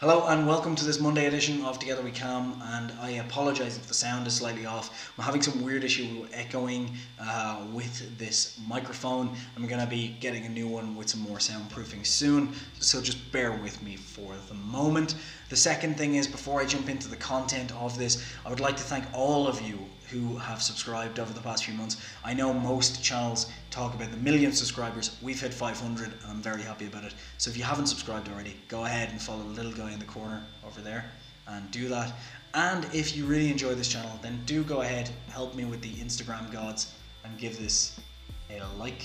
Hello 0.00 0.28
and 0.28 0.46
welcome 0.46 0.74
to 0.76 0.86
this 0.86 0.98
Monday 0.98 1.26
edition 1.26 1.62
of 1.62 1.78
Together 1.78 2.00
We 2.00 2.10
Cam 2.10 2.54
and 2.72 2.90
I 3.02 3.10
apologise 3.26 3.76
if 3.76 3.86
the 3.86 3.92
sound 3.92 4.26
is 4.26 4.36
slightly 4.36 4.64
off. 4.64 5.12
I'm 5.18 5.24
having 5.24 5.42
some 5.42 5.62
weird 5.62 5.84
issue 5.84 6.22
with 6.22 6.30
echoing 6.32 6.90
uh, 7.20 7.66
with 7.70 8.16
this 8.16 8.58
microphone. 8.66 9.36
I'm 9.58 9.66
going 9.66 9.78
to 9.78 9.86
be 9.86 10.16
getting 10.18 10.46
a 10.46 10.48
new 10.48 10.66
one 10.66 10.96
with 10.96 11.10
some 11.10 11.20
more 11.20 11.36
soundproofing 11.36 12.06
soon, 12.06 12.54
so 12.78 13.02
just 13.02 13.30
bear 13.30 13.52
with 13.52 13.82
me 13.82 13.96
for 13.96 14.36
the 14.48 14.54
moment. 14.54 15.16
The 15.50 15.56
second 15.56 15.98
thing 15.98 16.14
is 16.14 16.26
before 16.26 16.62
I 16.62 16.64
jump 16.64 16.88
into 16.88 17.06
the 17.06 17.16
content 17.16 17.70
of 17.74 17.98
this, 17.98 18.24
I 18.46 18.48
would 18.48 18.60
like 18.60 18.78
to 18.78 18.82
thank 18.82 19.04
all 19.12 19.46
of 19.46 19.60
you 19.60 19.80
who 20.10 20.36
have 20.36 20.60
subscribed 20.60 21.20
over 21.20 21.32
the 21.32 21.40
past 21.40 21.64
few 21.64 21.74
months. 21.74 21.96
I 22.24 22.34
know 22.34 22.52
most 22.52 23.02
channels 23.02 23.46
talk 23.70 23.94
about 23.94 24.10
the 24.10 24.16
million 24.16 24.52
subscribers. 24.52 25.16
We've 25.22 25.40
hit 25.40 25.54
500 25.54 26.06
and 26.06 26.14
I'm 26.28 26.42
very 26.42 26.62
happy 26.62 26.86
about 26.86 27.04
it. 27.04 27.14
So 27.38 27.50
if 27.50 27.56
you 27.56 27.62
haven't 27.62 27.86
subscribed 27.86 28.28
already, 28.28 28.56
go 28.68 28.84
ahead 28.84 29.10
and 29.10 29.22
follow 29.22 29.42
the 29.42 29.62
little 29.62 29.72
guy 29.72 29.89
in 29.90 29.98
the 29.98 30.04
corner 30.04 30.42
over 30.66 30.80
there 30.80 31.04
and 31.48 31.70
do 31.70 31.88
that. 31.88 32.12
And 32.54 32.84
if 32.92 33.16
you 33.16 33.26
really 33.26 33.50
enjoy 33.50 33.74
this 33.74 33.88
channel, 33.88 34.18
then 34.22 34.40
do 34.46 34.64
go 34.64 34.82
ahead, 34.82 35.10
help 35.28 35.54
me 35.54 35.64
with 35.64 35.82
the 35.82 35.92
Instagram 35.94 36.50
gods 36.52 36.92
and 37.24 37.36
give 37.38 37.58
this 37.58 38.00
a 38.50 38.60
like. 38.78 39.02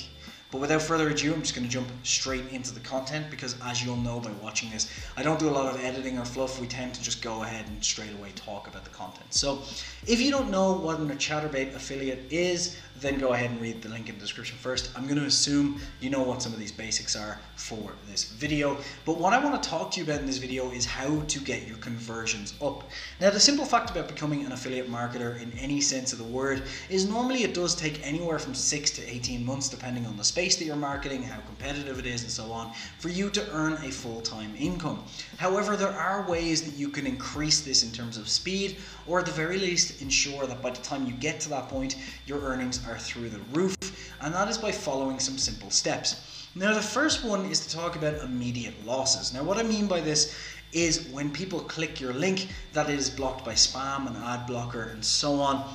But 0.55 0.61
without 0.61 0.83
further 0.83 1.09
ado, 1.09 1.33
I'm 1.33 1.41
just 1.41 1.53
going 1.53 1.67
to 1.67 1.69
jump 1.69 1.89
straight 2.03 2.47
into 2.47 2.73
the 2.73 2.79
content 2.79 3.29
because, 3.29 3.57
as 3.61 3.83
you'll 3.83 3.97
know 3.97 4.21
by 4.21 4.31
watching 4.41 4.69
this, 4.69 4.89
I 5.17 5.21
don't 5.21 5.37
do 5.37 5.49
a 5.49 5.51
lot 5.51 5.75
of 5.75 5.83
editing 5.83 6.17
or 6.17 6.23
fluff. 6.23 6.61
We 6.61 6.67
tend 6.67 6.95
to 6.95 7.03
just 7.03 7.21
go 7.21 7.43
ahead 7.43 7.67
and 7.67 7.83
straight 7.83 8.13
away 8.13 8.31
talk 8.35 8.69
about 8.69 8.85
the 8.85 8.89
content. 8.91 9.33
So, 9.33 9.63
if 10.07 10.21
you 10.21 10.31
don't 10.31 10.49
know 10.49 10.71
what 10.71 11.01
a 11.01 11.03
Chaturbate 11.03 11.75
affiliate 11.75 12.31
is, 12.31 12.77
then 13.01 13.19
go 13.19 13.33
ahead 13.33 13.51
and 13.51 13.59
read 13.59 13.81
the 13.81 13.89
link 13.89 14.07
in 14.07 14.15
the 14.15 14.21
description 14.21 14.57
first. 14.57 14.91
I'm 14.95 15.03
going 15.03 15.19
to 15.19 15.25
assume 15.25 15.81
you 15.99 16.09
know 16.09 16.23
what 16.23 16.41
some 16.41 16.53
of 16.53 16.59
these 16.59 16.71
basics 16.71 17.17
are 17.17 17.37
for 17.57 17.91
this 18.07 18.23
video. 18.23 18.77
But 19.05 19.17
what 19.17 19.33
I 19.33 19.43
want 19.43 19.61
to 19.61 19.69
talk 19.69 19.91
to 19.91 19.97
you 19.99 20.05
about 20.05 20.21
in 20.21 20.25
this 20.25 20.37
video 20.37 20.71
is 20.71 20.85
how 20.85 21.19
to 21.19 21.39
get 21.39 21.67
your 21.67 21.77
conversions 21.77 22.53
up. 22.61 22.89
Now, 23.19 23.29
the 23.29 23.39
simple 23.41 23.65
fact 23.65 23.89
about 23.89 24.07
becoming 24.07 24.45
an 24.45 24.53
affiliate 24.53 24.89
marketer 24.89 25.41
in 25.41 25.51
any 25.59 25.81
sense 25.81 26.13
of 26.13 26.19
the 26.19 26.23
word 26.23 26.63
is 26.89 27.09
normally 27.09 27.43
it 27.43 27.53
does 27.53 27.75
take 27.75 28.05
anywhere 28.07 28.39
from 28.39 28.53
6 28.53 28.91
to 28.91 29.13
18 29.13 29.45
months, 29.45 29.67
depending 29.67 30.05
on 30.05 30.15
the 30.15 30.23
space 30.23 30.44
that 30.53 30.65
you're 30.65 30.75
marketing, 30.75 31.23
how 31.23 31.39
competitive 31.41 31.97
it 31.97 32.05
is, 32.05 32.21
and 32.21 32.29
so 32.29 32.51
on, 32.51 32.71
for 32.99 33.09
you 33.09 33.31
to 33.31 33.51
earn 33.51 33.73
a 33.83 33.89
full 33.91 34.21
time 34.21 34.53
income. 34.57 35.03
However, 35.37 35.75
there 35.75 35.89
are 35.89 36.29
ways 36.29 36.61
that 36.61 36.77
you 36.77 36.89
can 36.89 37.07
increase 37.07 37.61
this 37.61 37.83
in 37.83 37.91
terms 37.91 38.17
of 38.17 38.29
speed, 38.29 38.77
or 39.07 39.17
at 39.19 39.25
the 39.25 39.31
very 39.31 39.57
least, 39.57 40.03
ensure 40.03 40.45
that 40.45 40.61
by 40.61 40.69
the 40.69 40.81
time 40.83 41.07
you 41.07 41.13
get 41.13 41.39
to 41.39 41.49
that 41.49 41.67
point, 41.67 41.95
your 42.27 42.41
earnings 42.41 42.87
are 42.87 42.99
through 42.99 43.29
the 43.29 43.39
roof, 43.53 43.75
and 44.21 44.31
that 44.33 44.47
is 44.47 44.59
by 44.59 44.71
following 44.71 45.19
some 45.19 45.39
simple 45.39 45.71
steps. 45.71 46.47
Now, 46.53 46.73
the 46.73 46.81
first 46.81 47.25
one 47.25 47.45
is 47.47 47.65
to 47.65 47.75
talk 47.75 47.95
about 47.95 48.23
immediate 48.23 48.85
losses. 48.85 49.33
Now, 49.33 49.43
what 49.43 49.57
I 49.57 49.63
mean 49.63 49.87
by 49.87 49.99
this 49.99 50.37
is 50.71 51.07
when 51.09 51.29
people 51.29 51.61
click 51.61 51.99
your 51.99 52.13
link, 52.13 52.47
that 52.73 52.89
is 52.89 53.09
blocked 53.09 53.45
by 53.45 53.53
spam 53.53 54.07
and 54.07 54.17
ad 54.17 54.45
blocker 54.45 54.83
and 54.83 55.03
so 55.03 55.39
on. 55.39 55.73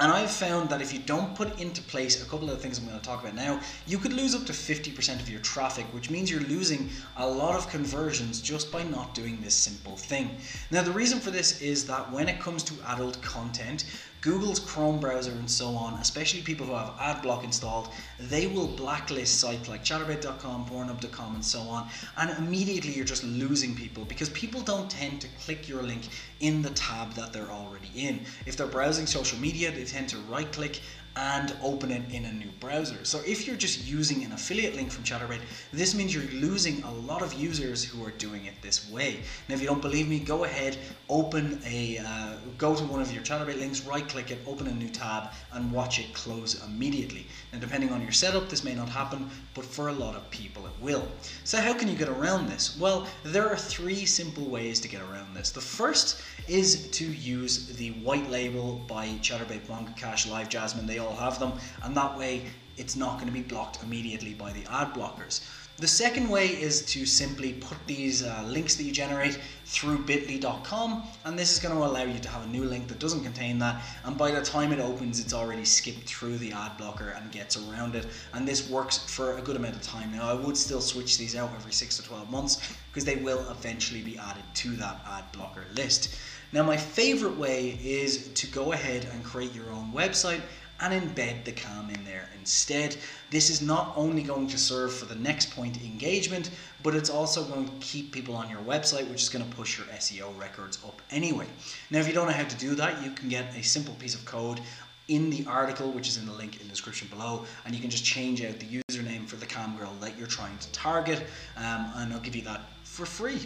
And 0.00 0.10
I've 0.10 0.30
found 0.30 0.70
that 0.70 0.80
if 0.80 0.94
you 0.94 0.98
don't 0.98 1.34
put 1.34 1.60
into 1.60 1.82
place 1.82 2.22
a 2.22 2.24
couple 2.24 2.48
of 2.48 2.56
the 2.56 2.62
things 2.62 2.78
I'm 2.78 2.86
going 2.86 2.98
to 2.98 3.04
talk 3.04 3.20
about 3.22 3.34
now, 3.34 3.60
you 3.86 3.98
could 3.98 4.14
lose 4.14 4.34
up 4.34 4.46
to 4.46 4.52
50% 4.54 5.20
of 5.20 5.28
your 5.28 5.40
traffic, 5.40 5.84
which 5.92 6.08
means 6.08 6.30
you're 6.30 6.40
losing 6.40 6.88
a 7.18 7.28
lot 7.28 7.54
of 7.54 7.68
conversions 7.68 8.40
just 8.40 8.72
by 8.72 8.82
not 8.82 9.12
doing 9.14 9.38
this 9.42 9.54
simple 9.54 9.98
thing. 9.98 10.38
Now, 10.70 10.82
the 10.82 10.90
reason 10.90 11.20
for 11.20 11.30
this 11.30 11.60
is 11.60 11.86
that 11.88 12.10
when 12.10 12.30
it 12.30 12.40
comes 12.40 12.62
to 12.64 12.74
adult 12.88 13.20
content, 13.20 13.84
Google's 14.20 14.60
Chrome 14.60 15.00
browser 15.00 15.30
and 15.30 15.50
so 15.50 15.68
on, 15.68 15.94
especially 15.94 16.42
people 16.42 16.66
who 16.66 16.74
have 16.74 16.94
AdBlock 16.96 17.42
installed, 17.42 17.88
they 18.18 18.46
will 18.46 18.66
blacklist 18.66 19.40
sites 19.40 19.68
like 19.68 19.82
Chaturbate.com, 19.82 20.66
Pornhub.com, 20.66 21.36
and 21.36 21.44
so 21.44 21.60
on, 21.60 21.88
and 22.18 22.30
immediately 22.38 22.92
you're 22.92 23.06
just 23.06 23.24
losing 23.24 23.74
people 23.74 24.04
because 24.04 24.28
people 24.30 24.60
don't 24.60 24.90
tend 24.90 25.22
to 25.22 25.28
click 25.42 25.68
your 25.68 25.82
link 25.82 26.02
in 26.40 26.60
the 26.60 26.70
tab 26.70 27.14
that 27.14 27.32
they're 27.32 27.50
already 27.50 27.90
in. 27.94 28.20
If 28.44 28.56
they're 28.58 28.66
browsing 28.66 29.06
social 29.06 29.38
media, 29.38 29.70
they 29.70 29.84
tend 29.84 30.10
to 30.10 30.18
right 30.28 30.50
click 30.52 30.80
and 31.16 31.54
open 31.62 31.90
it 31.90 32.02
in 32.12 32.24
a 32.24 32.32
new 32.32 32.50
browser. 32.60 33.04
So 33.04 33.20
if 33.26 33.46
you're 33.46 33.56
just 33.56 33.86
using 33.86 34.24
an 34.24 34.32
affiliate 34.32 34.76
link 34.76 34.90
from 34.90 35.04
Chaturbate, 35.04 35.40
this 35.72 35.94
means 35.94 36.14
you're 36.14 36.40
losing 36.40 36.82
a 36.84 36.92
lot 36.92 37.22
of 37.22 37.34
users 37.34 37.82
who 37.82 38.04
are 38.04 38.12
doing 38.12 38.46
it 38.46 38.54
this 38.62 38.88
way. 38.90 39.20
Now, 39.48 39.56
if 39.56 39.60
you 39.60 39.66
don't 39.66 39.82
believe 39.82 40.08
me, 40.08 40.20
go 40.20 40.44
ahead, 40.44 40.76
open 41.08 41.60
a, 41.66 41.98
uh, 41.98 42.34
go 42.58 42.76
to 42.76 42.84
one 42.84 43.02
of 43.02 43.12
your 43.12 43.22
Chaturbate 43.22 43.58
links, 43.58 43.84
right 43.84 44.06
click 44.06 44.30
it, 44.30 44.38
open 44.46 44.68
a 44.68 44.72
new 44.72 44.88
tab, 44.88 45.32
and 45.52 45.72
watch 45.72 45.98
it 45.98 46.14
close 46.14 46.64
immediately. 46.64 47.26
Now, 47.52 47.58
depending 47.58 47.90
on 47.90 48.02
your 48.02 48.12
setup, 48.12 48.48
this 48.48 48.62
may 48.62 48.74
not 48.74 48.88
happen, 48.88 49.28
but 49.54 49.64
for 49.64 49.88
a 49.88 49.92
lot 49.92 50.14
of 50.14 50.30
people 50.30 50.66
it 50.66 50.72
will. 50.80 51.06
So 51.42 51.58
how 51.58 51.74
can 51.74 51.88
you 51.88 51.96
get 51.96 52.08
around 52.08 52.48
this? 52.48 52.78
Well, 52.78 53.08
there 53.24 53.48
are 53.48 53.56
three 53.56 54.06
simple 54.06 54.44
ways 54.44 54.78
to 54.80 54.88
get 54.88 55.02
around 55.02 55.34
this. 55.34 55.50
The 55.50 55.60
first 55.60 56.22
is 56.46 56.88
to 56.92 57.04
use 57.04 57.66
the 57.76 57.90
white 58.02 58.28
label 58.30 58.80
by 58.86 59.08
Chaturbate, 59.20 59.66
Bonga 59.66 59.92
Cash, 59.96 60.28
LiveJasmin. 60.28 60.86
They 60.86 60.99
all 61.00 61.16
have 61.16 61.38
them, 61.38 61.52
and 61.82 61.96
that 61.96 62.16
way 62.16 62.44
it's 62.76 62.96
not 62.96 63.14
going 63.14 63.26
to 63.26 63.32
be 63.32 63.42
blocked 63.42 63.82
immediately 63.82 64.34
by 64.34 64.52
the 64.52 64.64
ad 64.70 64.94
blockers. 64.94 65.40
The 65.80 65.88
second 65.88 66.28
way 66.28 66.48
is 66.48 66.82
to 66.92 67.06
simply 67.06 67.54
put 67.54 67.78
these 67.86 68.22
uh, 68.22 68.44
links 68.46 68.74
that 68.74 68.82
you 68.82 68.92
generate 68.92 69.38
through 69.64 70.04
bit.ly.com 70.04 71.04
and 71.24 71.38
this 71.38 71.52
is 71.52 71.58
going 71.58 71.74
to 71.74 71.82
allow 71.82 72.02
you 72.02 72.18
to 72.18 72.28
have 72.28 72.44
a 72.44 72.48
new 72.48 72.64
link 72.64 72.86
that 72.88 72.98
doesn't 72.98 73.22
contain 73.22 73.58
that 73.60 73.82
and 74.04 74.18
by 74.18 74.30
the 74.30 74.42
time 74.42 74.72
it 74.72 74.78
opens 74.78 75.18
it's 75.18 75.32
already 75.32 75.64
skipped 75.64 76.06
through 76.06 76.36
the 76.36 76.52
ad 76.52 76.76
blocker 76.76 77.14
and 77.16 77.32
gets 77.32 77.56
around 77.56 77.94
it 77.94 78.06
and 78.34 78.46
this 78.46 78.68
works 78.68 78.98
for 78.98 79.38
a 79.38 79.40
good 79.40 79.56
amount 79.56 79.74
of 79.74 79.80
time. 79.80 80.12
Now 80.12 80.28
I 80.28 80.34
would 80.34 80.54
still 80.54 80.82
switch 80.82 81.16
these 81.16 81.34
out 81.34 81.50
every 81.56 81.72
6 81.72 81.96
to 81.96 82.02
12 82.02 82.30
months 82.30 82.74
because 82.90 83.06
they 83.06 83.16
will 83.16 83.48
eventually 83.48 84.02
be 84.02 84.18
added 84.18 84.44
to 84.56 84.76
that 84.76 85.00
ad 85.08 85.24
blocker 85.32 85.64
list. 85.74 86.14
Now 86.52 86.62
my 86.62 86.76
favorite 86.76 87.38
way 87.38 87.78
is 87.82 88.28
to 88.34 88.46
go 88.48 88.72
ahead 88.72 89.08
and 89.12 89.24
create 89.24 89.54
your 89.54 89.70
own 89.70 89.92
website 89.94 90.42
and 90.80 90.92
embed 90.92 91.44
the 91.44 91.52
cam 91.52 91.90
in 91.90 92.04
there 92.04 92.28
instead. 92.38 92.96
This 93.30 93.50
is 93.50 93.60
not 93.60 93.92
only 93.96 94.22
going 94.22 94.46
to 94.48 94.58
serve 94.58 94.94
for 94.94 95.04
the 95.04 95.14
next 95.14 95.50
point 95.50 95.76
engagement, 95.82 96.50
but 96.82 96.94
it's 96.94 97.10
also 97.10 97.44
going 97.44 97.66
to 97.66 97.72
keep 97.80 98.12
people 98.12 98.34
on 98.34 98.48
your 98.48 98.60
website, 98.60 99.08
which 99.10 99.22
is 99.22 99.28
going 99.28 99.44
to 99.44 99.56
push 99.56 99.78
your 99.78 99.86
SEO 99.88 100.38
records 100.38 100.78
up 100.84 101.02
anyway. 101.10 101.46
Now, 101.90 101.98
if 101.98 102.08
you 102.08 102.14
don't 102.14 102.26
know 102.26 102.32
how 102.32 102.44
to 102.44 102.56
do 102.56 102.74
that, 102.76 103.02
you 103.04 103.10
can 103.10 103.28
get 103.28 103.54
a 103.56 103.62
simple 103.62 103.94
piece 103.94 104.14
of 104.14 104.24
code 104.24 104.60
in 105.08 105.28
the 105.28 105.44
article, 105.46 105.90
which 105.90 106.08
is 106.08 106.16
in 106.16 106.24
the 106.24 106.32
link 106.32 106.60
in 106.60 106.66
the 106.68 106.70
description 106.70 107.08
below, 107.08 107.44
and 107.66 107.74
you 107.74 107.80
can 107.80 107.90
just 107.90 108.04
change 108.04 108.42
out 108.44 108.58
the 108.60 108.66
username 108.66 109.26
for 109.26 109.36
the 109.36 109.46
cam 109.46 109.76
girl 109.76 109.92
that 110.00 110.16
you're 110.16 110.28
trying 110.28 110.56
to 110.58 110.70
target, 110.70 111.18
um, 111.56 111.90
and 111.96 112.12
I'll 112.12 112.20
give 112.20 112.36
you 112.36 112.42
that 112.42 112.60
for 112.84 113.04
free. 113.04 113.40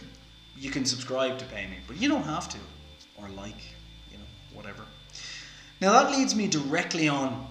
You 0.56 0.70
can 0.70 0.84
subscribe 0.84 1.38
to 1.38 1.44
pay 1.46 1.66
me, 1.66 1.78
but 1.86 1.96
you 1.96 2.08
don't 2.08 2.24
have 2.24 2.50
to, 2.50 2.58
or 3.16 3.28
like, 3.30 3.56
you 4.12 4.18
know, 4.18 4.24
whatever. 4.52 4.82
Now 5.84 5.92
that 6.02 6.16
leads 6.16 6.34
me 6.34 6.48
directly 6.48 7.08
on 7.08 7.46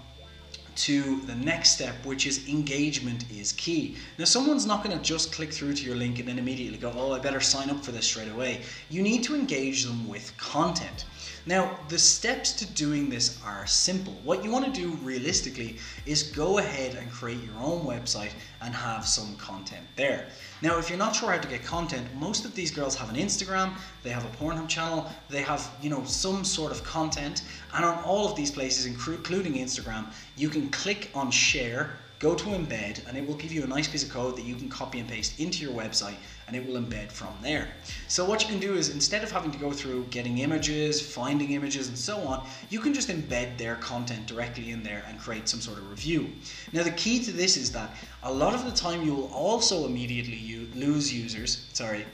to 0.77 1.21
the 1.27 1.35
next 1.35 1.73
step, 1.73 2.03
which 2.03 2.25
is 2.25 2.49
engagement 2.49 3.25
is 3.31 3.51
key. 3.51 3.95
Now, 4.17 4.25
someone's 4.25 4.66
not 4.66 4.83
going 4.83 4.97
to 4.97 5.03
just 5.03 5.31
click 5.31 5.53
through 5.53 5.75
to 5.75 5.85
your 5.85 5.95
link 5.95 6.17
and 6.17 6.27
then 6.27 6.39
immediately 6.39 6.79
go, 6.79 6.91
oh, 6.95 7.11
I 7.11 7.19
better 7.19 7.39
sign 7.39 7.69
up 7.69 7.85
for 7.85 7.91
this 7.91 8.07
straight 8.07 8.31
away. 8.31 8.61
You 8.89 9.03
need 9.03 9.23
to 9.25 9.35
engage 9.35 9.83
them 9.83 10.07
with 10.07 10.35
content. 10.38 11.05
Now, 11.45 11.77
the 11.89 11.99
steps 11.99 12.53
to 12.53 12.65
doing 12.65 13.09
this 13.09 13.37
are 13.43 13.67
simple. 13.67 14.13
What 14.23 14.45
you 14.45 14.49
want 14.49 14.63
to 14.63 14.71
do 14.81 14.91
realistically 15.03 15.77
is 16.05 16.23
go 16.23 16.59
ahead 16.59 16.95
and 16.95 17.11
create 17.11 17.43
your 17.43 17.57
own 17.59 17.81
website 17.81 18.31
and 18.61 18.73
have 18.73 19.05
some 19.05 19.35
content 19.35 19.85
there. 19.97 20.27
Now, 20.61 20.77
if 20.77 20.89
you're 20.89 20.97
not 20.97 21.13
sure 21.13 21.31
how 21.31 21.39
to 21.39 21.47
get 21.49 21.65
content, 21.65 22.07
most 22.15 22.45
of 22.45 22.55
these 22.55 22.71
girls 22.71 22.95
have 22.95 23.09
an 23.09 23.17
Instagram, 23.17 23.73
they 24.03 24.09
have 24.11 24.23
a 24.23 24.37
Pornhub 24.37 24.69
channel, 24.69 25.11
they 25.29 25.41
have, 25.41 25.69
you 25.81 25.89
know, 25.89 26.05
some 26.05 26.45
sort 26.45 26.71
of 26.71 26.81
content, 26.85 27.43
and 27.73 27.83
on 27.83 28.01
all 28.05 28.29
of 28.29 28.37
these 28.37 28.51
places, 28.51 28.85
including 28.85 29.55
Instagram, 29.55 30.05
you 30.37 30.47
can 30.47 30.69
click 30.69 31.11
on 31.13 31.29
share 31.29 31.97
go 32.23 32.34
to 32.34 32.45
embed 32.45 33.06
and 33.06 33.17
it 33.17 33.28
will 33.28 33.35
give 33.35 33.51
you 33.51 33.63
a 33.63 33.67
nice 33.67 33.85
piece 33.85 34.01
of 34.01 34.09
code 34.09 34.38
that 34.38 34.45
you 34.45 34.56
can 34.56 34.69
copy 34.69 34.97
and 34.97 35.09
paste 35.09 35.38
into 35.41 35.61
your 35.61 35.73
website 35.73 36.16
and 36.47 36.56
it 36.56 36.66
will 36.66 36.81
embed 36.81 37.11
from 37.11 37.34
there. 37.41 37.67
So 38.07 38.23
what 38.23 38.41
you 38.41 38.47
can 38.47 38.59
do 38.59 38.75
is 38.75 38.92
instead 38.92 39.24
of 39.24 39.31
having 39.31 39.51
to 39.51 39.57
go 39.57 39.74
through 39.74 40.06
getting 40.06 40.38
images, 40.38 41.01
finding 41.01 41.51
images 41.51 41.89
and 41.89 41.97
so 41.97 42.18
on, 42.19 42.47
you 42.69 42.80
can 42.80 42.94
just 42.94 43.09
embed 43.09 43.57
their 43.57 43.75
content 43.75 44.25
directly 44.25 44.71
in 44.71 44.83
there 44.83 45.03
and 45.09 45.19
create 45.19 45.50
some 45.50 45.59
sort 45.59 45.77
of 45.80 45.89
review. 45.89 46.30
Now 46.71 46.83
the 46.83 46.92
key 46.92 47.21
to 47.25 47.31
this 47.33 47.57
is 47.57 47.74
that 47.74 47.89
a 48.24 48.33
lot 48.33 48.53
of 48.53 48.63
the 48.63 48.71
time 48.71 49.01
you 49.01 49.13
will 49.13 49.33
also 49.33 49.86
immediately 49.86 50.69
lose 50.75 51.13
users, 51.13 51.68
sorry, 51.74 52.06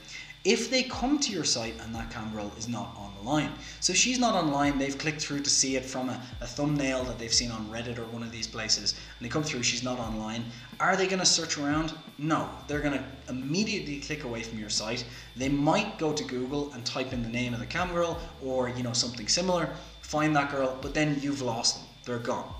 if 0.44 0.70
they 0.70 0.82
come 0.84 1.18
to 1.18 1.32
your 1.32 1.44
site 1.44 1.74
and 1.82 1.94
that 1.94 2.10
cam 2.10 2.32
girl 2.32 2.50
is 2.56 2.66
not 2.66 2.96
online. 2.96 3.52
So 3.80 3.92
she's 3.92 4.18
not 4.18 4.34
online, 4.34 4.78
they've 4.78 4.96
clicked 4.96 5.20
through 5.20 5.40
to 5.40 5.50
see 5.50 5.76
it 5.76 5.84
from 5.84 6.08
a, 6.08 6.22
a, 6.40 6.46
thumbnail 6.46 7.04
that 7.04 7.18
they've 7.18 7.32
seen 7.32 7.50
on 7.50 7.68
Reddit 7.68 7.98
or 7.98 8.04
one 8.06 8.22
of 8.22 8.32
these 8.32 8.46
places, 8.46 8.94
and 9.18 9.26
they 9.26 9.30
come 9.30 9.42
through, 9.42 9.62
she's 9.62 9.82
not 9.82 9.98
online. 9.98 10.44
Are 10.78 10.96
they 10.96 11.06
to 11.06 11.26
search 11.26 11.58
around? 11.58 11.92
No, 12.16 12.48
they're 12.68 12.80
to 12.80 13.04
immediately 13.28 14.00
click 14.00 14.24
away 14.24 14.42
from 14.42 14.58
your 14.58 14.70
site. 14.70 15.04
They 15.36 15.50
might 15.50 15.98
go 15.98 16.14
to 16.14 16.24
Google 16.24 16.72
and 16.72 16.84
type 16.86 17.12
in 17.12 17.22
the 17.22 17.28
name 17.28 17.52
of 17.52 17.60
the 17.60 17.66
cam 17.66 17.92
girl 17.92 18.18
or 18.42 18.70
you 18.70 18.82
know 18.82 18.94
something 18.94 19.28
similar, 19.28 19.68
find 20.00 20.34
that 20.36 20.50
girl, 20.50 20.78
but 20.80 20.94
then 20.94 21.18
you've 21.20 21.42
lost 21.42 21.76
them. 21.76 21.86
They're 22.04 22.18
gone. 22.18 22.50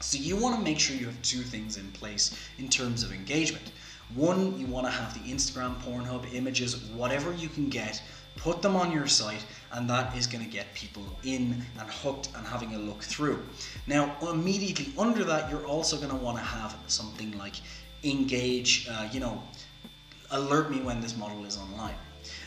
So 0.00 0.18
you 0.18 0.36
want 0.36 0.56
to 0.56 0.62
make 0.62 0.78
sure 0.78 0.94
you 0.94 1.06
have 1.06 1.20
two 1.22 1.40
things 1.40 1.78
in 1.78 1.90
place 1.92 2.36
in 2.58 2.68
terms 2.68 3.02
of 3.02 3.12
engagement. 3.12 3.72
One, 4.14 4.58
you 4.58 4.66
want 4.66 4.86
to 4.86 4.92
have 4.92 5.14
the 5.14 5.32
Instagram, 5.32 5.76
Pornhub 5.82 6.32
images, 6.32 6.84
whatever 6.90 7.32
you 7.34 7.48
can 7.48 7.68
get, 7.68 8.00
put 8.36 8.62
them 8.62 8.76
on 8.76 8.92
your 8.92 9.06
site, 9.06 9.44
and 9.72 9.90
that 9.90 10.16
is 10.16 10.26
going 10.26 10.44
to 10.44 10.50
get 10.50 10.72
people 10.74 11.04
in 11.24 11.62
and 11.78 11.90
hooked 11.90 12.28
and 12.36 12.46
having 12.46 12.74
a 12.74 12.78
look 12.78 13.02
through. 13.02 13.42
Now, 13.86 14.16
immediately 14.30 14.92
under 14.96 15.24
that, 15.24 15.50
you're 15.50 15.66
also 15.66 15.96
going 15.96 16.10
to 16.10 16.16
want 16.16 16.38
to 16.38 16.44
have 16.44 16.76
something 16.86 17.36
like 17.36 17.54
engage, 18.04 18.88
uh, 18.88 19.08
you 19.10 19.20
know, 19.20 19.42
alert 20.30 20.70
me 20.70 20.80
when 20.80 21.00
this 21.00 21.16
model 21.16 21.44
is 21.44 21.58
online. 21.58 21.94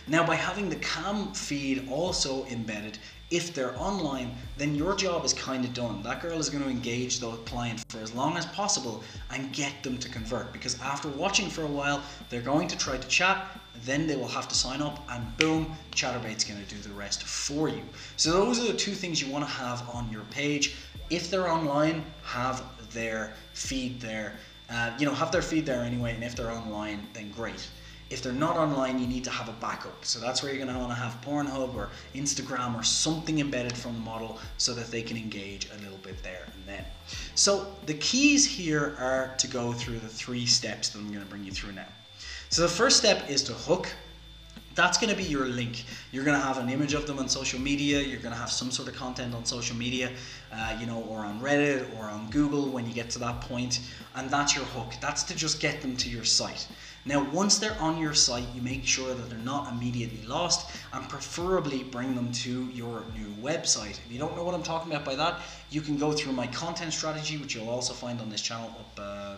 Now, 0.08 0.26
by 0.26 0.36
having 0.36 0.70
the 0.70 0.78
cam 0.78 1.34
feed 1.34 1.88
also 1.90 2.46
embedded, 2.46 2.98
if 3.32 3.54
they're 3.54 3.78
online, 3.80 4.36
then 4.58 4.74
your 4.74 4.96
job 4.96 5.24
is 5.24 5.34
kind 5.34 5.64
of 5.64 5.74
done. 5.74 6.02
That 6.02 6.22
girl 6.22 6.40
is 6.40 6.50
going 6.50 6.64
to 6.64 6.70
engage 6.70 7.20
the 7.20 7.32
client 7.46 7.84
for 7.90 8.00
as 8.00 8.14
long 8.14 8.38
as 8.38 8.46
possible 8.48 9.04
and 9.32 9.52
get 9.54 9.84
them 9.84 9.98
to 10.00 10.10
convert 10.10 10.52
because 10.52 10.80
after 10.82 11.10
watching 11.10 11.50
for 11.50 11.64
a 11.64 11.68
while, 11.68 12.02
they're 12.30 12.42
going 12.42 12.68
to 12.68 12.78
try 12.78 12.98
to 12.98 13.08
chat, 13.08 13.46
then 13.86 14.08
they 14.08 14.16
will 14.16 14.28
have 14.28 14.48
to 14.48 14.56
sign 14.56 14.82
up, 14.82 15.00
and 15.10 15.38
boom, 15.38 15.72
Chaturbate 15.92 16.38
is 16.38 16.44
going 16.44 16.64
to 16.64 16.76
do 16.76 16.82
the 16.82 16.94
rest 16.96 17.24
for 17.24 17.70
you. 17.70 17.82
So, 18.18 18.32
those 18.32 18.60
are 18.60 18.72
the 18.72 18.78
two 18.78 18.92
things 18.92 19.22
you 19.22 19.32
want 19.32 19.46
to 19.46 19.52
have 19.52 19.88
on 19.90 20.12
your 20.12 20.24
page. 20.32 20.76
If 21.10 21.32
they're 21.32 21.50
online, 21.50 22.04
have 22.24 22.64
their 22.92 23.34
feed 23.54 24.02
there. 24.02 24.34
Uh, 24.70 24.92
you 25.00 25.06
know, 25.06 25.14
have 25.14 25.32
their 25.32 25.42
feed 25.42 25.66
there 25.66 25.82
anyway, 25.82 26.14
and 26.14 26.24
if 26.24 26.36
they're 26.36 26.52
online, 26.52 27.08
then 27.14 27.32
great. 27.32 27.68
If 28.10 28.24
they're 28.24 28.34
not 28.34 28.58
online, 28.58 29.00
you 29.00 29.06
need 29.06 29.24
to 29.26 29.30
have 29.30 29.50
a 29.50 29.54
backup. 29.54 30.04
So 30.04 30.20
that's 30.20 30.42
where 30.42 30.52
you're 30.52 30.64
going 30.64 30.74
to 30.74 30.80
want 30.80 30.92
to 30.92 30.96
have 30.96 31.22
Pornhub 31.22 31.76
or 31.76 31.90
Instagram 32.16 32.76
or 32.76 32.84
something 32.84 33.40
embedded 33.40 33.78
from 33.78 33.94
the 33.94 34.00
model 34.00 34.40
so 34.58 34.74
that 34.74 34.88
they 34.88 35.04
can 35.04 35.16
engage 35.16 35.70
a 35.70 35.78
little 35.84 36.00
bit 36.00 36.22
there 36.24 36.46
and 36.46 36.66
then. 36.66 36.86
So 37.36 37.68
the 37.86 37.94
keys 37.96 38.46
here 38.46 38.96
are 39.00 39.36
to 39.38 39.48
go 39.48 39.74
through 39.74 40.00
the 40.00 40.08
three 40.08 40.48
steps 40.48 40.90
that 40.90 41.00
I'm 41.00 41.10
going 41.10 41.24
to 41.24 41.30
bring 41.30 41.44
you 41.44 41.52
through 41.52 41.74
now. 41.74 41.88
So 42.50 42.64
the 42.64 42.68
first 42.68 42.98
step 42.98 43.30
is 43.30 43.44
to 43.44 43.54
hook 43.54 43.88
that's 44.76 44.98
going 44.98 45.10
to 45.10 45.16
be 45.16 45.24
your 45.24 45.46
link. 45.46 45.84
You're 46.12 46.24
going 46.24 46.40
to 46.40 46.46
have 46.46 46.58
an 46.58 46.70
image 46.70 46.94
of 46.94 47.08
them 47.08 47.20
on 47.20 47.28
social 47.28 47.60
media. 47.60 48.00
You're 48.00 48.20
going 48.20 48.34
to 48.34 48.40
have 48.40 48.52
some 48.52 48.72
sort 48.72 48.88
of 48.88 48.96
content 48.96 49.36
on 49.36 49.46
social 49.46 49.76
media, 49.76 50.12
uh, 50.54 50.78
you 50.80 50.86
know, 50.86 51.02
or 51.04 51.26
on 51.26 51.42
Reddit 51.42 51.86
or 51.98 52.06
on 52.06 52.30
Google 52.30 52.70
when 52.70 52.88
you 52.88 52.94
get 52.94 53.10
to 53.12 53.20
that 53.20 53.42
point, 53.42 53.82
and 54.16 54.30
that's 54.30 54.56
your 54.56 54.66
hook. 54.66 54.94
That's 55.02 55.24
to 55.24 55.36
just 55.36 55.60
get 55.60 55.82
them 55.82 55.98
to 55.98 56.10
your 56.10 56.24
site. 56.24 56.68
Now, 57.06 57.24
once 57.32 57.58
they're 57.58 57.80
on 57.80 57.98
your 57.98 58.14
site, 58.14 58.46
you 58.54 58.62
make 58.62 58.86
sure 58.86 59.14
that 59.14 59.30
they're 59.30 59.40
not 59.40 59.72
immediately 59.72 60.26
lost, 60.28 60.70
and 60.94 61.08
preferably 61.08 61.84
bring 61.84 62.14
them 62.14 62.32
to 62.34 62.66
your 62.74 63.04
new 63.18 63.34
website. 63.42 63.92
If 64.06 64.12
you 64.12 64.20
don't 64.20 64.36
know 64.36 64.44
what 64.44 64.54
I'm 64.54 64.64
talking 64.64 64.92
about 64.92 65.06
by 65.06 65.16
that, 65.16 65.40
you 65.72 65.82
can 65.82 65.98
go 65.98 66.12
through 66.12 66.34
my 66.34 66.48
content 66.48 66.94
strategy, 66.94 67.38
which 67.38 67.56
you'll 67.56 67.70
also 67.70 67.94
find 67.94 68.20
on 68.20 68.30
this 68.30 68.42
channel 68.42 68.70
up 68.80 69.00
uh, 69.02 69.36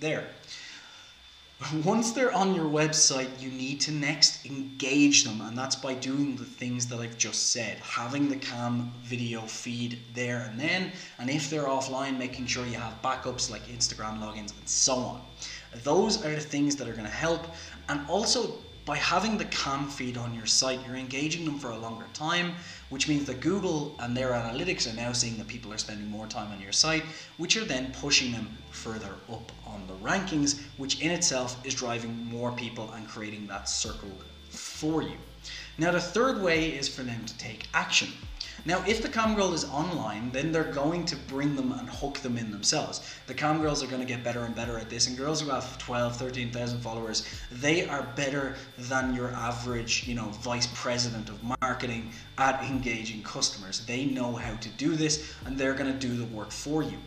there. 0.00 0.24
Once 1.84 2.12
they're 2.12 2.32
on 2.32 2.54
your 2.54 2.66
website, 2.66 3.40
you 3.40 3.50
need 3.50 3.80
to 3.80 3.90
next 3.90 4.44
engage 4.44 5.24
them, 5.24 5.40
and 5.40 5.56
that's 5.56 5.74
by 5.74 5.94
doing 5.94 6.36
the 6.36 6.44
things 6.44 6.86
that 6.86 7.00
I've 7.00 7.16
just 7.16 7.50
said. 7.50 7.78
Having 7.78 8.28
the 8.28 8.36
cam 8.36 8.92
video 9.02 9.40
feed 9.40 9.98
there 10.12 10.42
and 10.50 10.60
then, 10.60 10.92
and 11.18 11.30
if 11.30 11.48
they're 11.48 11.64
offline, 11.64 12.18
making 12.18 12.44
sure 12.44 12.66
you 12.66 12.76
have 12.76 13.00
backups 13.00 13.50
like 13.50 13.66
Instagram 13.68 14.20
logins 14.20 14.52
and 14.58 14.68
so 14.68 14.96
on. 14.96 15.22
Those 15.82 16.22
are 16.22 16.34
the 16.34 16.40
things 16.42 16.76
that 16.76 16.88
are 16.88 16.92
going 16.92 17.06
to 17.06 17.10
help, 17.10 17.46
and 17.88 18.06
also 18.06 18.58
by 18.84 18.96
having 18.96 19.38
the 19.38 19.44
cam 19.46 19.88
feed 19.88 20.16
on 20.16 20.34
your 20.34 20.46
site, 20.46 20.80
you're 20.86 20.96
engaging 20.96 21.44
them 21.44 21.58
for 21.58 21.70
a 21.70 21.78
longer 21.78 22.06
time, 22.12 22.54
which 22.90 23.08
means 23.08 23.26
that 23.26 23.40
Google 23.40 23.94
and 24.00 24.16
their 24.16 24.30
analytics 24.30 24.92
are 24.92 24.96
now 24.96 25.12
seeing 25.12 25.38
that 25.38 25.46
people 25.46 25.72
are 25.72 25.78
spending 25.78 26.08
more 26.08 26.26
time 26.26 26.50
on 26.50 26.60
your 26.60 26.72
site, 26.72 27.04
which 27.36 27.56
are 27.56 27.64
then 27.64 27.92
pushing 28.00 28.32
them 28.32 28.48
further 28.72 29.14
up 29.30 29.52
on 29.66 29.86
the 29.86 29.94
rankings, 29.94 30.60
which 30.78 31.00
in 31.00 31.12
itself 31.12 31.64
is 31.64 31.74
driving 31.74 32.26
more 32.26 32.50
people 32.52 32.90
and 32.92 33.06
creating 33.06 33.46
that 33.46 33.68
circle 33.68 34.10
for 34.50 35.02
you. 35.02 35.16
Now, 35.78 35.92
the 35.92 36.00
third 36.00 36.42
way 36.42 36.70
is 36.70 36.88
for 36.88 37.02
them 37.02 37.24
to 37.24 37.38
take 37.38 37.68
action. 37.74 38.08
Now, 38.64 38.84
if 38.86 39.02
the 39.02 39.08
cam 39.08 39.34
girl 39.34 39.52
is 39.54 39.64
online, 39.64 40.30
then 40.30 40.52
they're 40.52 40.62
going 40.62 41.04
to 41.06 41.16
bring 41.16 41.56
them 41.56 41.72
and 41.72 41.90
hook 41.90 42.18
them 42.18 42.38
in 42.38 42.52
themselves. 42.52 43.00
The 43.26 43.34
cam 43.34 43.60
girls 43.60 43.82
are 43.82 43.88
going 43.88 44.00
to 44.00 44.06
get 44.06 44.22
better 44.22 44.44
and 44.44 44.54
better 44.54 44.78
at 44.78 44.88
this, 44.88 45.08
and 45.08 45.18
girls 45.18 45.40
who 45.40 45.50
have 45.50 45.78
12, 45.78 46.16
13,000 46.16 46.80
followers, 46.80 47.26
they 47.50 47.88
are 47.88 48.06
better 48.14 48.54
than 48.78 49.16
your 49.16 49.32
average, 49.32 50.06
you 50.06 50.14
know, 50.14 50.28
vice 50.28 50.68
president 50.74 51.28
of 51.28 51.42
marketing 51.60 52.12
at 52.38 52.62
engaging 52.62 53.24
customers. 53.24 53.84
They 53.84 54.04
know 54.04 54.36
how 54.36 54.54
to 54.54 54.68
do 54.70 54.94
this, 54.94 55.34
and 55.44 55.58
they're 55.58 55.74
going 55.74 55.92
to 55.92 55.98
do 55.98 56.16
the 56.16 56.26
work 56.26 56.52
for 56.52 56.84
you. 56.84 56.98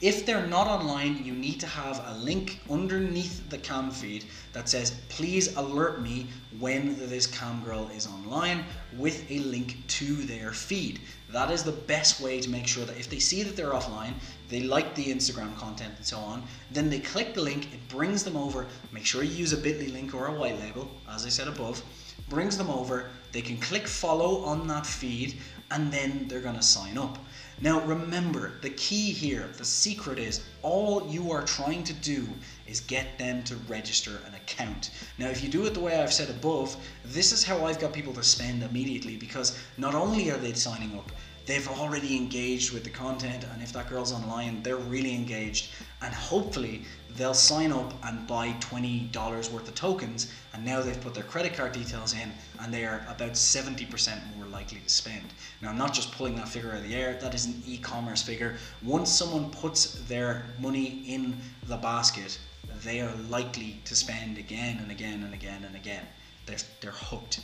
If 0.00 0.26
they're 0.26 0.46
not 0.48 0.66
online, 0.66 1.24
you 1.24 1.32
need 1.32 1.60
to 1.60 1.66
have 1.66 2.02
a 2.04 2.18
link 2.18 2.60
underneath 2.68 3.48
the 3.50 3.58
cam 3.58 3.92
feed 3.92 4.24
that 4.52 4.68
says, 4.68 4.90
please 5.08 5.54
alert 5.56 6.02
me 6.02 6.26
when 6.58 6.98
this 7.08 7.28
cam 7.28 7.62
girl 7.62 7.88
is 7.94 8.08
online 8.08 8.64
with 8.98 9.30
a 9.30 9.38
link 9.38 9.76
to 9.86 10.14
their 10.14 10.50
feed. 10.50 11.00
That 11.30 11.50
is 11.52 11.62
the 11.62 11.72
best 11.72 12.20
way 12.20 12.40
to 12.40 12.50
make 12.50 12.66
sure 12.66 12.84
that 12.84 12.98
if 12.98 13.08
they 13.08 13.20
see 13.20 13.44
that 13.44 13.54
they're 13.54 13.70
offline, 13.70 14.14
they 14.48 14.60
like 14.64 14.94
the 14.96 15.06
Instagram 15.06 15.56
content 15.56 15.94
and 15.96 16.04
so 16.04 16.18
on, 16.18 16.42
then 16.72 16.90
they 16.90 16.98
click 16.98 17.34
the 17.34 17.40
link, 17.40 17.72
it 17.72 17.88
brings 17.88 18.24
them 18.24 18.36
over. 18.36 18.66
Make 18.90 19.06
sure 19.06 19.22
you 19.22 19.34
use 19.34 19.52
a 19.52 19.56
bit.ly 19.56 19.86
link 19.86 20.14
or 20.14 20.26
a 20.26 20.32
white 20.32 20.58
label, 20.58 20.90
as 21.08 21.24
I 21.24 21.28
said 21.28 21.46
above, 21.48 21.80
brings 22.28 22.58
them 22.58 22.70
over. 22.70 23.06
They 23.30 23.40
can 23.40 23.56
click 23.58 23.86
follow 23.86 24.44
on 24.44 24.66
that 24.66 24.84
feed 24.84 25.38
and 25.70 25.92
then 25.92 26.26
they're 26.28 26.42
to 26.42 26.62
sign 26.62 26.98
up. 26.98 27.18
Now 27.62 27.80
remember, 27.82 28.54
the 28.60 28.70
key 28.70 29.12
here, 29.12 29.48
the 29.56 29.64
secret 29.64 30.18
is 30.18 30.40
all 30.62 31.08
you 31.08 31.30
are 31.30 31.44
trying 31.44 31.84
to 31.84 31.92
do 31.92 32.26
is 32.66 32.80
get 32.80 33.18
them 33.18 33.44
to 33.44 33.54
register 33.68 34.18
an 34.26 34.34
account. 34.34 34.90
Now 35.16 35.28
if 35.28 35.44
you 35.44 35.48
do 35.48 35.64
it 35.66 35.72
the 35.72 35.78
way 35.78 36.02
I've 36.02 36.12
said 36.12 36.28
above, 36.28 36.76
this 37.04 37.30
is 37.30 37.44
how 37.44 37.64
I've 37.64 37.78
got 37.78 37.92
people 37.92 38.14
to 38.14 38.24
spend 38.24 38.64
immediately 38.64 39.16
because 39.16 39.56
not 39.78 39.94
only 39.94 40.28
are 40.32 40.38
they 40.38 40.54
signing 40.54 40.98
up, 40.98 41.12
they've 41.46 41.68
already 41.68 42.16
engaged 42.16 42.72
with 42.72 42.84
the 42.84 42.90
content 42.90 43.44
and 43.52 43.62
if 43.62 43.72
that 43.72 43.88
girl's 43.88 44.12
online 44.12 44.62
they're 44.62 44.76
really 44.76 45.14
engaged 45.14 45.70
and 46.02 46.14
hopefully 46.14 46.82
they'll 47.16 47.34
sign 47.34 47.72
up 47.72 47.92
and 48.04 48.26
buy 48.26 48.48
$20 48.60 49.52
worth 49.52 49.68
of 49.68 49.74
tokens 49.74 50.32
and 50.54 50.64
now 50.64 50.80
they've 50.80 51.00
put 51.00 51.14
their 51.14 51.24
credit 51.24 51.54
card 51.54 51.72
details 51.72 52.14
in 52.14 52.32
and 52.60 52.72
they 52.72 52.84
are 52.84 53.04
about 53.08 53.32
70% 53.32 54.36
more 54.36 54.46
likely 54.46 54.78
to 54.78 54.88
spend. 54.88 55.32
Now 55.60 55.70
i'm 55.70 55.78
not 55.78 55.92
just 55.92 56.12
pulling 56.12 56.36
that 56.36 56.48
figure 56.48 56.70
out 56.70 56.78
of 56.78 56.88
the 56.88 56.94
air 56.94 57.18
that 57.20 57.34
is 57.34 57.46
an 57.46 57.62
e-commerce 57.66 58.22
figure. 58.22 58.56
Once 58.82 59.10
someone 59.10 59.50
puts 59.50 59.94
their 60.08 60.44
money 60.60 61.02
in 61.06 61.36
the 61.66 61.76
basket 61.76 62.38
they 62.84 63.00
are 63.00 63.14
likely 63.28 63.80
to 63.84 63.94
spend 63.94 64.38
again 64.38 64.78
and 64.80 64.90
again 64.90 65.22
and 65.22 65.34
again 65.34 65.64
and 65.64 65.76
again. 65.76 66.04
They're, 66.46 66.56
they're 66.80 66.90
hooked. 66.90 67.40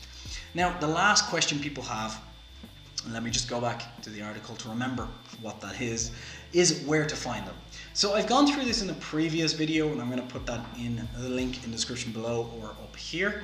Now 0.55 0.77
the 0.79 0.89
last 0.89 1.27
question 1.27 1.59
people 1.61 1.85
have 1.85 2.21
let 3.13 3.23
me 3.23 3.31
just 3.31 3.49
go 3.49 3.61
back 3.61 4.01
to 4.03 4.11
the 4.11 4.23
article 4.23 4.55
to 4.57 4.69
remember 4.69 5.09
what 5.41 5.61
that 5.61 5.81
is, 5.81 6.11
is 6.53 6.83
where 6.85 7.07
to 7.07 7.17
find 7.17 7.47
them. 7.47 7.55
So 7.95 8.15
I've 8.15 8.27
gone 8.27 8.47
through 8.47 8.65
this 8.65 8.83
in 8.83 8.91
a 8.91 8.95
previous 8.95 9.53
video 9.53 9.91
and 9.91 10.01
I'm 10.01 10.11
going 10.11 10.23
to 10.23 10.33
put 10.33 10.47
that 10.47 10.65
in 10.79 11.07
the 11.19 11.29
link 11.29 11.65
in 11.65 11.71
the 11.71 11.77
description 11.77 12.13
below 12.13 12.51
or 12.61 12.69
up 12.69 12.95
here. 12.97 13.43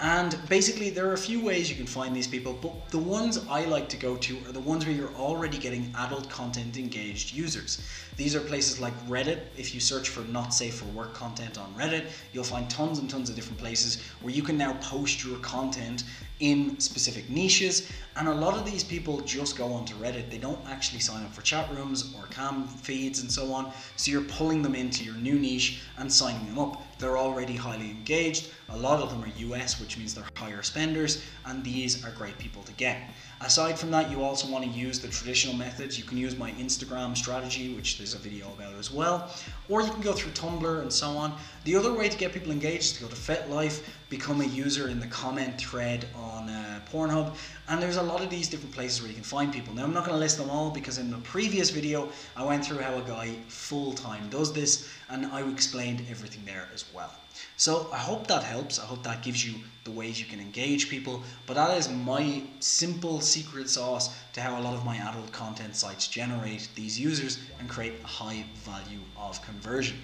And 0.00 0.36
basically, 0.48 0.90
there 0.90 1.08
are 1.08 1.12
a 1.12 1.18
few 1.18 1.40
ways 1.40 1.70
you 1.70 1.76
can 1.76 1.86
find 1.86 2.14
these 2.14 2.26
people, 2.26 2.52
but 2.60 2.90
the 2.90 2.98
ones 2.98 3.38
I 3.48 3.64
like 3.66 3.88
to 3.90 3.96
go 3.96 4.16
to 4.16 4.36
are 4.46 4.52
the 4.52 4.60
ones 4.60 4.84
where 4.84 4.94
you're 4.94 5.14
already 5.14 5.56
getting 5.56 5.94
adult 5.96 6.28
content 6.28 6.76
engaged 6.76 7.32
users. 7.32 7.80
These 8.16 8.34
are 8.34 8.40
places 8.40 8.80
like 8.80 8.94
Reddit. 9.08 9.40
If 9.56 9.74
you 9.74 9.80
search 9.80 10.08
for 10.08 10.20
not 10.24 10.52
safe 10.52 10.74
for 10.74 10.86
work 10.86 11.14
content 11.14 11.58
on 11.58 11.72
Reddit, 11.74 12.10
you'll 12.32 12.44
find 12.44 12.68
tons 12.68 12.98
and 12.98 13.08
tons 13.08 13.30
of 13.30 13.36
different 13.36 13.58
places 13.58 14.02
where 14.20 14.32
you 14.32 14.42
can 14.42 14.58
now 14.58 14.74
post 14.74 15.24
your 15.24 15.38
content 15.38 16.04
in 16.40 16.78
specific 16.80 17.28
niches. 17.30 17.90
And 18.16 18.28
a 18.28 18.34
lot 18.34 18.54
of 18.54 18.64
these 18.64 18.84
people 18.84 19.20
just 19.20 19.56
go 19.56 19.72
onto 19.72 19.94
Reddit. 19.94 20.30
They 20.30 20.38
don't 20.38 20.58
actually 20.68 21.00
sign 21.00 21.24
up 21.24 21.32
for 21.32 21.42
chat 21.42 21.70
rooms 21.72 22.14
or 22.16 22.26
cam 22.26 22.66
feeds 22.66 23.20
and 23.20 23.30
so 23.30 23.52
on. 23.52 23.72
So 23.96 24.10
you're 24.10 24.22
pulling 24.22 24.62
them 24.62 24.74
into 24.74 25.04
your 25.04 25.14
new 25.14 25.38
niche 25.38 25.80
and 25.98 26.12
signing 26.12 26.46
them 26.46 26.58
up. 26.58 26.82
They're 26.98 27.18
already 27.18 27.56
highly 27.56 27.90
engaged. 27.90 28.50
A 28.68 28.76
lot 28.76 29.00
of 29.00 29.10
them 29.10 29.24
are 29.24 29.54
US, 29.54 29.80
which 29.84 29.98
means 29.98 30.14
they're 30.14 30.24
higher 30.36 30.62
spenders, 30.62 31.22
and 31.44 31.62
these 31.62 32.02
are 32.06 32.10
great 32.12 32.38
people 32.38 32.62
to 32.62 32.72
get. 32.72 33.10
Aside 33.42 33.78
from 33.78 33.90
that, 33.90 34.10
you 34.10 34.22
also 34.22 34.48
want 34.48 34.64
to 34.64 34.70
use 34.70 34.98
the 34.98 35.08
traditional 35.08 35.54
methods. 35.54 35.98
You 35.98 36.04
can 36.04 36.16
use 36.16 36.38
my 36.38 36.52
Instagram 36.52 37.14
strategy, 37.14 37.74
which 37.74 37.98
there's 37.98 38.14
a 38.14 38.18
video 38.18 38.50
about 38.54 38.72
as 38.74 38.90
well, 38.90 39.30
or 39.68 39.82
you 39.82 39.90
can 39.90 40.00
go 40.00 40.14
through 40.14 40.32
Tumblr 40.32 40.80
and 40.80 40.90
so 40.90 41.08
on. 41.10 41.36
The 41.64 41.76
other 41.76 41.92
way 41.92 42.08
to 42.08 42.16
get 42.16 42.32
people 42.32 42.50
engaged 42.50 42.84
is 42.84 42.92
to 42.92 43.02
go 43.02 43.08
to 43.08 43.14
FetLife, 43.14 43.82
become 44.16 44.40
a 44.40 44.46
user 44.64 44.88
in 44.88 45.00
the 45.00 45.08
comment 45.08 45.58
thread 45.58 46.06
on 46.14 46.48
uh, 46.48 46.80
Pornhub, 46.90 47.34
and 47.68 47.82
there's 47.82 47.96
a 47.96 48.02
lot 48.02 48.20
of 48.22 48.30
these 48.30 48.48
different 48.48 48.72
places 48.72 49.00
where 49.00 49.08
you 49.08 49.14
can 49.14 49.24
find 49.24 49.52
people. 49.52 49.74
Now, 49.74 49.82
I'm 49.82 49.92
not 49.92 50.04
going 50.04 50.14
to 50.14 50.24
list 50.26 50.38
them 50.38 50.50
all 50.50 50.70
because 50.70 50.98
in 50.98 51.10
the 51.10 51.18
previous 51.34 51.70
video, 51.70 52.08
I 52.36 52.44
went 52.44 52.64
through 52.64 52.78
how 52.78 52.94
a 52.96 53.02
guy 53.02 53.34
full 53.48 53.92
time 53.92 54.28
does 54.30 54.52
this, 54.52 54.88
and 55.10 55.26
I 55.26 55.40
explained 55.50 56.00
everything 56.08 56.44
there 56.44 56.68
as 56.72 56.84
well. 56.94 57.12
So 57.56 57.88
I 57.92 57.98
hope 57.98 58.28
that 58.28 58.44
helps. 58.44 58.78
I 58.78 58.84
hope 58.84 59.02
that 59.02 59.22
gives 59.22 59.44
you 59.44 59.54
the 59.82 59.90
ways 59.90 60.20
you 60.20 60.26
can 60.26 60.38
engage 60.38 60.88
people. 60.88 61.22
But 61.46 61.54
that 61.54 61.76
is 61.76 61.88
my 61.88 62.42
simple 62.60 63.20
secret 63.20 63.68
sauce 63.68 64.14
to 64.34 64.40
how 64.40 64.60
a 64.60 64.62
lot 64.62 64.74
of 64.74 64.84
my 64.84 64.96
adult 64.96 65.32
content 65.32 65.74
sites 65.74 66.06
generate 66.06 66.68
these 66.76 67.00
users 67.00 67.40
and 67.58 67.68
create 67.68 67.94
a 68.04 68.06
high 68.06 68.44
value 68.64 69.00
of 69.16 69.42
conversion. 69.42 69.96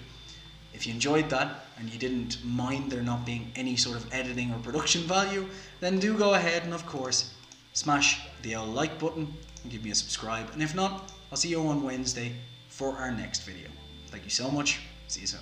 If 0.73 0.87
you 0.87 0.93
enjoyed 0.93 1.29
that 1.29 1.65
and 1.77 1.91
you 1.91 1.99
didn't 1.99 2.43
mind 2.45 2.91
there 2.91 3.01
not 3.01 3.25
being 3.25 3.51
any 3.55 3.75
sort 3.75 3.97
of 3.97 4.13
editing 4.13 4.51
or 4.53 4.59
production 4.59 5.01
value, 5.03 5.47
then 5.79 5.99
do 5.99 6.17
go 6.17 6.33
ahead 6.33 6.63
and 6.63 6.73
of 6.73 6.85
course 6.85 7.33
smash 7.73 8.21
the 8.41 8.55
old 8.55 8.73
like 8.73 8.99
button 8.99 9.33
and 9.63 9.71
give 9.71 9.83
me 9.83 9.91
a 9.91 9.95
subscribe. 9.95 10.49
And 10.53 10.61
if 10.61 10.75
not, 10.75 11.11
I'll 11.31 11.37
see 11.37 11.49
you 11.49 11.61
on 11.67 11.83
Wednesday 11.83 12.33
for 12.69 12.95
our 12.97 13.11
next 13.11 13.43
video. 13.43 13.67
Thank 14.07 14.23
you 14.23 14.29
so 14.29 14.49
much. 14.49 14.79
See 15.07 15.21
you 15.21 15.27
soon. 15.27 15.41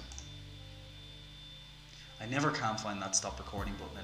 I 2.21 2.25
never 2.25 2.51
can 2.51 2.75
find 2.77 3.01
that 3.01 3.15
stop 3.15 3.39
recording 3.39 3.73
button. 3.75 3.99